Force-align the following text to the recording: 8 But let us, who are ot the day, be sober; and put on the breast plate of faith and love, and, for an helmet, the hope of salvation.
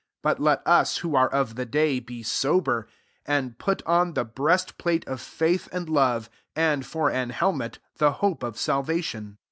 8 0.21 0.23
But 0.23 0.39
let 0.39 0.65
us, 0.67 0.97
who 1.05 1.15
are 1.15 1.31
ot 1.31 1.55
the 1.55 1.63
day, 1.67 1.99
be 1.99 2.23
sober; 2.23 2.87
and 3.23 3.59
put 3.59 3.83
on 3.85 4.15
the 4.15 4.25
breast 4.25 4.79
plate 4.79 5.07
of 5.07 5.21
faith 5.21 5.69
and 5.71 5.87
love, 5.87 6.27
and, 6.55 6.83
for 6.83 7.11
an 7.11 7.29
helmet, 7.29 7.77
the 7.97 8.13
hope 8.13 8.41
of 8.41 8.57
salvation. 8.57 9.37